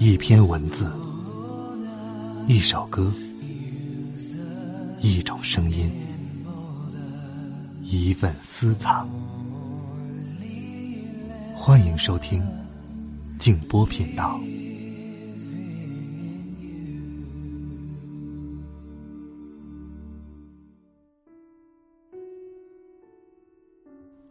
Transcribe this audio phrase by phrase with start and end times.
[0.00, 0.88] 一篇文字，
[2.46, 3.12] 一首歌，
[5.00, 5.90] 一种声音，
[7.82, 9.10] 一份私藏。
[11.52, 12.40] 欢迎收听
[13.40, 14.40] 静波频道。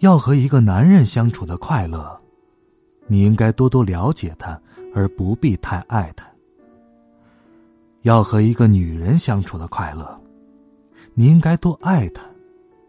[0.00, 2.20] 要和一个男人相处的快乐，
[3.06, 4.60] 你应该多多了解他，
[4.94, 6.26] 而不必太爱他。
[8.02, 10.20] 要和一个女人相处的快乐，
[11.14, 12.22] 你应该多爱她，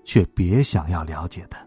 [0.03, 1.59] 却别想要了解她。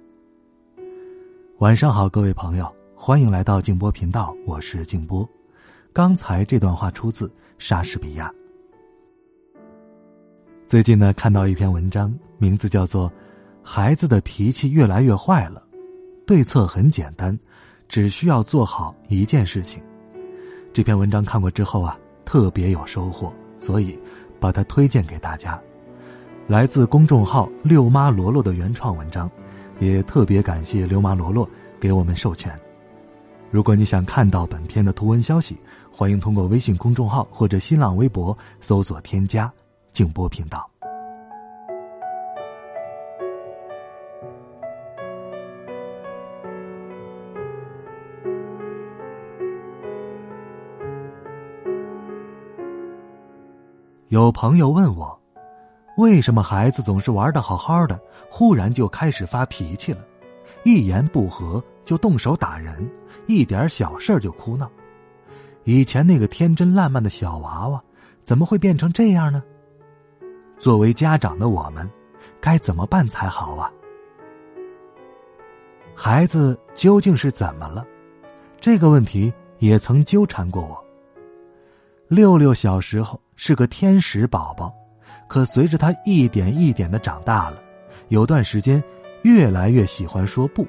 [1.59, 5.29] 晚上好，各位朋友，欢迎来到静波频道，我是静波。
[5.93, 8.33] 刚才这段话出自莎士比亚。
[10.67, 13.11] 最近呢，看到一篇文章，名字叫做。
[13.69, 15.61] 孩子的脾气越来越坏了，
[16.25, 17.37] 对策很简单，
[17.89, 19.83] 只需要做好一件事情。
[20.77, 23.99] 这篇文章看过之后啊，特别有收获，所以
[24.39, 25.59] 把它推荐给大家。
[26.47, 29.31] 来自公众号“六妈罗罗”的原创文章，
[29.81, 31.49] 也特别感谢六妈罗罗
[31.81, 32.55] 给我们授权。
[33.51, 35.57] 如果你想看到本片的图文消息，
[35.91, 39.51] 欢迎通过微信公众号或者新浪微博搜索添加
[39.93, 40.69] “静波频道”。
[54.17, 55.21] 有朋友问我，
[55.99, 58.01] 为什么孩子总是玩的好好的，
[58.31, 60.01] 忽然就开始发脾气了，
[60.65, 62.91] 一言不合就动手打人，
[63.27, 64.71] 一点小事就哭闹。
[65.65, 67.79] 以前那个天真烂漫的小娃娃，
[68.23, 69.43] 怎么会变成这样呢？
[70.59, 71.87] 作为家长的我们，
[72.41, 73.71] 该怎么办才好啊？
[75.95, 77.87] 孩子究竟是怎么了？
[78.63, 80.86] 这个问题也曾纠缠过我。
[82.09, 84.73] 六六小时候是个天使宝宝，
[85.27, 87.61] 可随着他一点一点的长大了，
[88.09, 88.83] 有段时间
[89.23, 90.65] 越来越喜欢说不，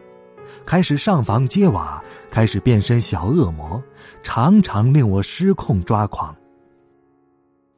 [0.66, 3.82] 开始上房揭瓦，开始变身小恶魔，
[4.24, 6.36] 常常令我失控抓狂。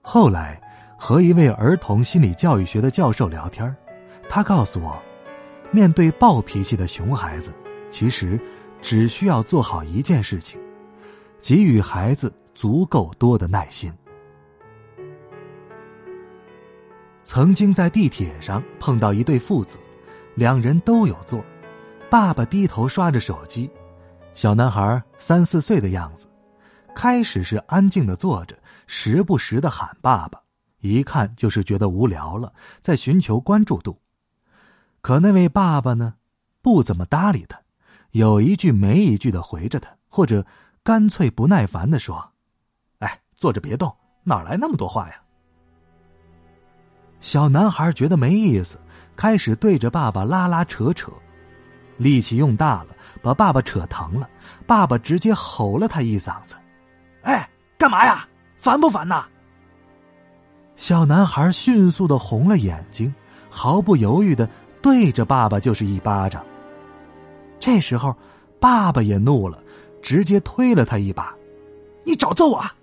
[0.02, 0.60] 后来
[0.98, 3.76] 和一位儿童心理教育学的教授聊天，
[4.30, 4.98] 他告诉我，
[5.70, 7.52] 面对暴脾气的熊孩子，
[7.90, 8.40] 其实
[8.82, 10.58] 只需要做好一件事情，
[11.42, 12.32] 给予孩子。
[12.54, 13.92] 足够多的耐心。
[17.24, 19.78] 曾经在地铁上碰到一对父子，
[20.34, 21.44] 两人都有座，
[22.10, 23.70] 爸爸低头刷着手机，
[24.34, 26.28] 小男孩三四岁的样子，
[26.96, 30.42] 开始是安静的坐着，时不时的喊爸爸，
[30.80, 34.02] 一看就是觉得无聊了，在寻求关注度。
[35.02, 36.16] 可那位爸爸呢，
[36.64, 37.62] 不怎么搭理他，
[38.12, 40.44] 有一句没一句的回着他，或者
[40.84, 42.32] 干脆不耐烦的说。
[43.40, 45.16] 坐着别动，哪来那么多话呀？
[47.22, 48.78] 小男孩觉得没意思，
[49.16, 51.10] 开始对着爸爸拉拉扯扯，
[51.98, 52.90] 力气用大了，
[53.22, 54.30] 把爸爸扯疼了。
[54.68, 56.56] 爸爸直接吼了他一嗓子
[57.24, 58.28] ：“哎，干嘛呀？
[58.58, 59.26] 烦不烦呐？”
[60.76, 63.14] 小男孩迅速的红了眼睛，
[63.50, 64.50] 毫不犹豫的
[64.82, 66.46] 对着爸爸就是一巴掌。
[67.58, 68.16] 这时候，
[68.60, 69.62] 爸爸也怒了，
[70.02, 71.34] 直接推了他一把
[72.04, 72.74] ：“你找揍啊！”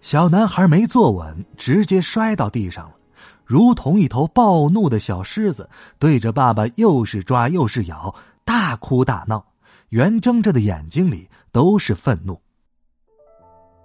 [0.00, 2.94] 小男孩没坐稳，直接摔到地上了，
[3.44, 5.68] 如同一头暴怒的小狮子，
[5.98, 9.44] 对着爸爸又是抓又是咬，大哭大闹，
[9.90, 12.40] 圆睁着的眼睛里都是愤怒。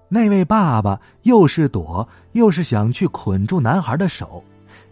[0.08, 4.42] 那位爸爸又是躲又是想去捆住男孩的手，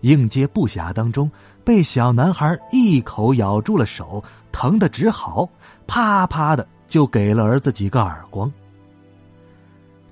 [0.02, 1.32] 应接不暇当中，
[1.64, 5.48] 被小男孩一口咬住了手，疼得直嚎，
[5.88, 8.52] 啪啪的就给了儿子几个耳光。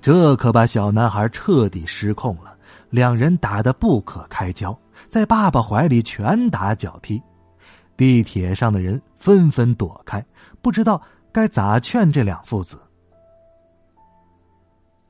[0.02, 2.56] 这可把小男孩彻底失控了，
[2.90, 4.76] 两人打得不可开交，
[5.08, 7.22] 在爸爸怀里拳打脚踢，
[7.96, 10.24] 地铁上的人纷纷躲开，
[10.60, 12.76] 不知道该咋劝这两父子。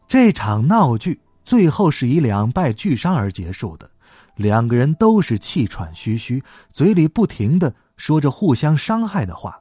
[0.06, 3.90] 这场闹剧最后是以两败俱伤而结束的，
[4.36, 9.58] 两个人都是气喘吁吁，嘴里不停的说着互相伤害的话，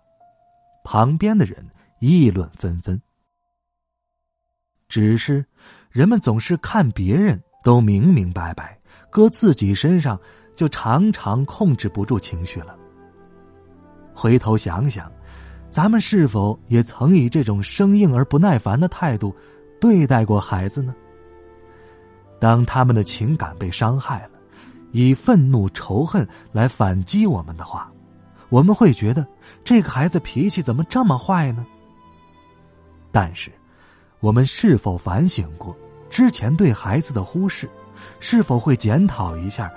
[0.83, 1.65] 旁边的人
[1.99, 3.01] 议论纷纷。
[4.91, 5.43] 只是，
[5.89, 8.77] 人们总是看别人都明明白白，
[9.09, 10.19] 搁自己身上
[10.53, 12.75] 就常常控制不住情绪了。
[14.13, 15.09] 回头想想，
[15.69, 19.33] 咱们是否也曾以这种生硬而不耐烦的态度
[19.79, 20.93] 对待过孩子呢？
[22.37, 24.31] 当他们的情感被伤害了，
[24.91, 27.89] 以愤怒、仇恨来反击我们的话，
[28.49, 29.25] 我们会觉得
[29.63, 31.65] 这个孩子脾气怎么这么坏呢？
[33.09, 33.49] 但是。
[34.21, 35.75] 我们是否反省过
[36.09, 37.69] 之前对孩子的忽视？
[38.19, 39.71] 是否会检讨一下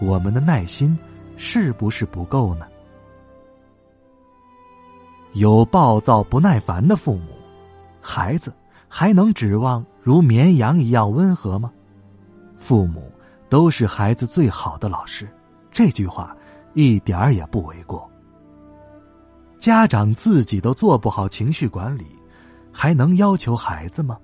[0.00, 0.98] 我们的耐心
[1.36, 2.66] 是不是不够呢？
[5.32, 7.32] 有暴躁不耐烦的父母，
[8.00, 8.52] 孩子
[8.88, 11.70] 还能指望如绵羊一样温和吗？
[12.58, 13.10] 父母
[13.48, 15.28] 都是孩子最好的老师，
[15.70, 16.36] 这句话
[16.74, 18.10] 一点儿也不为过。
[19.58, 22.06] 家长自己都做不好情绪管理，
[22.72, 24.18] 还能要求孩子吗？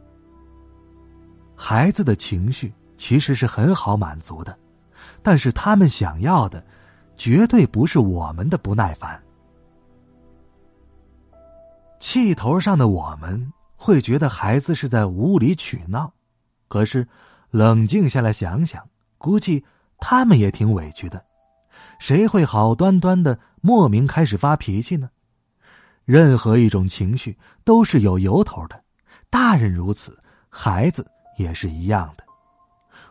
[1.54, 4.56] 孩子的情绪其实是很好满足的，
[5.22, 6.64] 但是他们想要的，
[7.16, 9.22] 绝对不是我们的不耐烦。
[12.00, 16.12] 气头上的我们会觉得孩子是在无理取闹，
[16.68, 17.06] 可是。
[17.52, 19.64] 冷静下来想想，估计
[19.98, 21.24] 他们也挺委屈的。
[21.98, 25.08] 谁会好端端的莫名开始发脾气呢？
[26.06, 28.80] 任何一种情绪都是有由头的，
[29.28, 30.16] 大人如此，
[30.48, 31.04] 孩子
[31.36, 32.24] 也是一样的。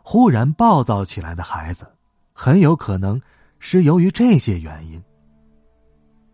[0.01, 1.85] 忽然暴躁起来的孩子，
[2.31, 3.21] 很有可能
[3.59, 5.03] 是由于这些原因。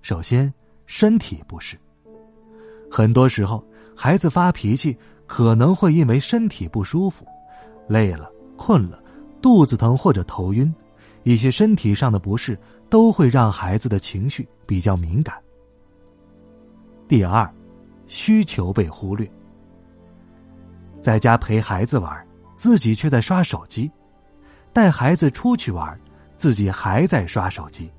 [0.04, 0.54] 首先，
[0.86, 1.76] 身体不适。
[2.92, 3.66] 很多时候，
[3.96, 7.26] 孩子发脾气可能会因为身体不舒服。
[7.88, 9.04] 累了、困了、
[9.42, 10.72] 肚子疼或者头晕，
[11.24, 12.56] 一些身体上的不适
[12.88, 15.36] 都会让孩子的情绪比较敏感。
[17.12, 17.46] 第二，
[18.08, 19.30] 需求被忽略。
[21.02, 22.26] 在家陪孩子玩，
[22.56, 23.92] 自己却在刷手机；
[24.72, 26.00] 带孩子出去玩，
[26.38, 27.92] 自己还在刷手机。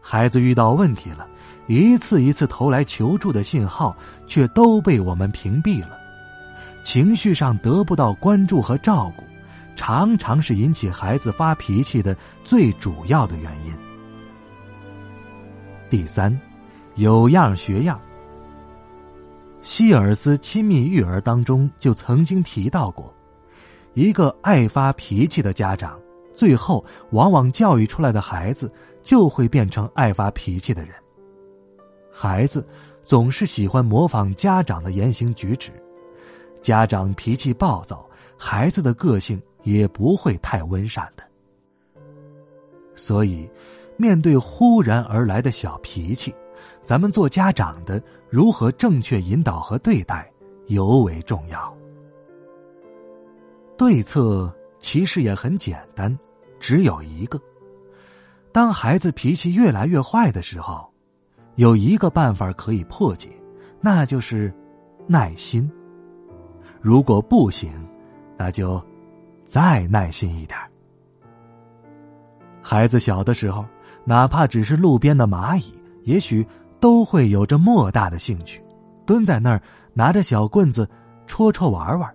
[0.00, 1.26] 孩子遇到问题了，
[1.66, 3.96] 一次一次投来求助的信号，
[4.28, 5.98] 却都被我们屏蔽了。
[6.84, 9.24] 情绪上得不到关注和照顾，
[9.74, 13.74] 常常是引起孩子发脾气的最主要的原因。
[15.90, 16.40] 第三，
[16.94, 18.00] 有样学样。
[19.62, 23.14] 希尔斯亲密育儿当中就曾经提到过，
[23.94, 26.00] 一个爱发脾气的家长，
[26.34, 28.72] 最后往往教育出来的孩子
[29.02, 30.94] 就会变成爱发脾气的人。
[32.10, 32.66] 孩子
[33.04, 35.70] 总是喜欢模仿家长的言行举止。
[36.62, 41.22] 家长脾气暴躁，孩子的个性也不会太温善的。
[42.94, 43.48] 所以，
[43.96, 46.34] 面对忽然而来的小脾气，
[46.82, 50.30] 咱们做家长的如何正确引导和对待，
[50.68, 51.76] 尤为重要。
[53.76, 56.16] 对策其实也很简单，
[56.60, 57.40] 只有一个：
[58.52, 60.88] 当孩子脾气越来越坏的时候，
[61.56, 63.28] 有一个办法可以破解，
[63.80, 64.54] 那就是
[65.08, 65.68] 耐心。
[66.80, 67.72] 如果不行，
[68.36, 68.80] 那就
[69.44, 70.56] 再耐心一点。
[72.62, 73.66] 孩子小的时候，
[74.04, 75.74] 哪怕只是路边的蚂蚁，
[76.04, 76.46] 也许
[76.80, 78.62] 都会有着莫大的兴趣，
[79.06, 79.60] 蹲在那儿
[79.92, 80.88] 拿着小棍子
[81.26, 82.12] 戳戳玩玩。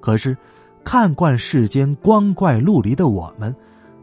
[0.00, 0.36] 可是，
[0.84, 3.54] 看惯世间光怪陆离的我们，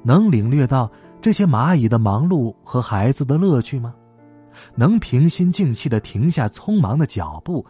[0.03, 0.89] 能领略到
[1.21, 3.94] 这些蚂蚁的忙碌和孩子的乐趣吗？
[4.75, 7.65] 能平心静气的停下匆忙的脚步，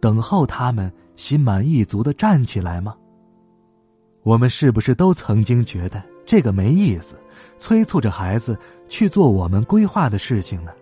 [0.00, 0.90] 等候他们？
[1.14, 2.94] 心满意足的站起来吗？
[4.22, 7.16] 我们是不是都曾经觉得这个没意思，
[7.58, 10.72] 催促着孩子去做我们规划的事情呢？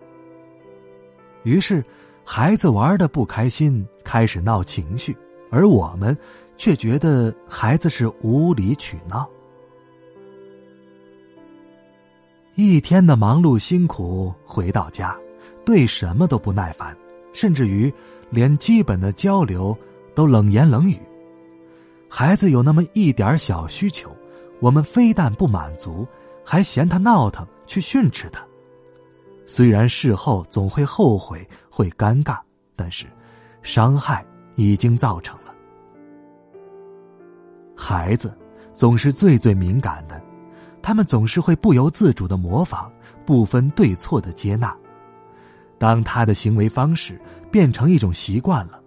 [1.43, 1.83] 于是，
[2.23, 5.15] 孩子玩的不开心，开始闹情绪，
[5.49, 6.17] 而我们
[6.57, 9.27] 却觉得孩子是无理取闹。
[12.55, 15.17] 一天的忙碌辛苦回到家，
[15.65, 16.95] 对什么都不耐烦，
[17.33, 17.93] 甚至于
[18.29, 19.77] 连基本的交流。
[20.13, 20.99] 都冷言冷语，
[22.09, 24.13] 孩子有那么一点小需求，
[24.59, 26.05] 我们非但不满足，
[26.43, 28.45] 还嫌他闹腾，去训斥他。
[29.53, 32.39] 虽然事后总会后悔，会尴尬，
[32.73, 33.05] 但是
[33.61, 35.53] 伤害已经造成了。
[37.75, 38.33] 孩子
[38.73, 40.21] 总是最最敏感的，
[40.81, 42.89] 他们总是会不由自主的模仿，
[43.25, 44.73] 不分对错的接纳。
[45.77, 47.19] 当他的行为方式
[47.51, 48.79] 变成一种习惯了。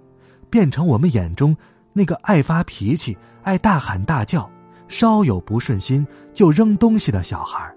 [0.49, 1.54] 变成我们眼中
[1.92, 4.50] 那个爱发脾气、爱大喊大叫、
[4.88, 7.71] 稍有不顺心就扔东西的小孩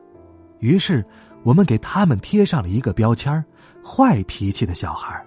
[0.59, 1.03] 于是
[1.43, 3.43] 我们给他们贴上了一个标签
[3.85, 5.25] 坏脾气的小孩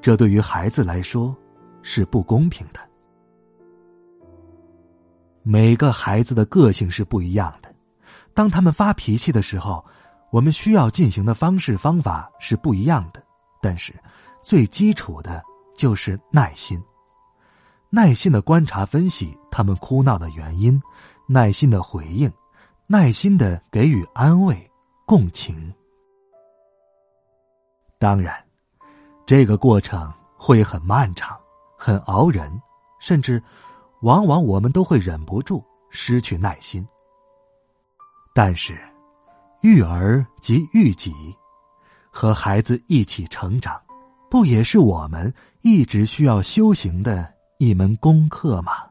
[0.00, 1.36] 这对于孩子来说
[1.82, 2.80] 是不公平的。
[5.42, 7.74] 每个孩子的个性是不一样的，
[8.34, 9.84] 当他们发脾气的时候，
[10.30, 13.22] 我们需要进行的方式方法是不一样的，
[13.60, 13.94] 但是
[14.42, 15.42] 最基础的。
[15.76, 16.82] 就是耐心，
[17.88, 20.82] 耐心的观察分析他们哭闹的原因，
[21.28, 22.28] 耐心的回应，
[22.88, 24.67] 耐心的给予安慰、
[25.08, 25.72] 共情。
[27.98, 28.36] 当然，
[29.24, 31.34] 这个过程会很漫长、
[31.78, 32.60] 很熬人、
[33.00, 33.42] 甚至，
[34.02, 36.86] 往往我们都会忍不住失去耐心。
[38.34, 38.78] 但是，
[39.62, 41.14] 育儿及育己，
[42.10, 43.80] 和孩子一起成长，
[44.28, 48.87] 不也是我们一直需要修行的一门功课吗？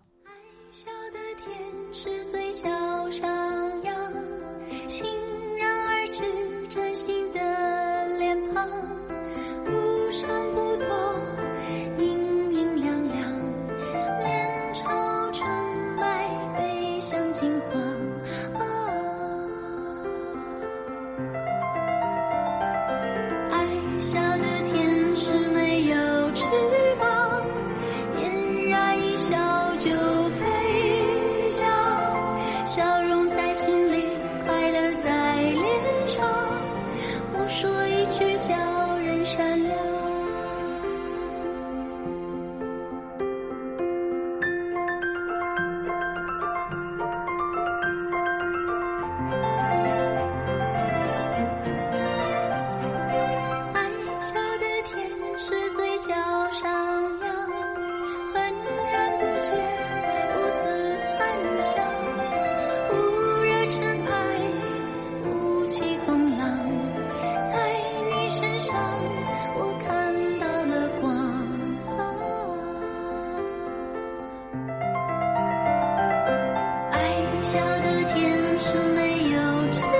[78.60, 79.97] 是没有。